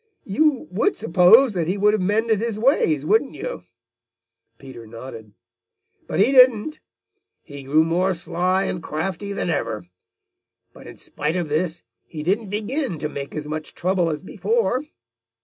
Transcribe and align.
"You 0.25 0.67
would 0.71 0.95
suppose 0.95 1.53
that 1.53 1.67
he 1.67 1.77
would 1.77 1.93
have 1.93 2.01
mended 2.01 2.41
him 2.41 2.55
ways, 2.59 3.05
wouldn't 3.05 3.35
you?" 3.35 3.65
Peter 4.57 4.87
nodded. 4.87 5.33
"But 6.07 6.19
he 6.19 6.31
didn't. 6.31 6.79
He 7.43 7.61
grew 7.61 7.83
more 7.83 8.15
sly 8.15 8.63
and 8.63 8.81
crafty 8.81 9.31
than 9.31 9.51
ever. 9.51 9.85
But 10.73 10.87
in 10.87 10.95
spite 10.95 11.35
of 11.35 11.49
this, 11.49 11.83
he 12.07 12.23
didn't 12.23 12.49
begin 12.49 12.97
to 12.97 13.09
make 13.09 13.35
as 13.35 13.47
much 13.47 13.75
trouble 13.75 14.09
as 14.09 14.23
before. 14.23 14.85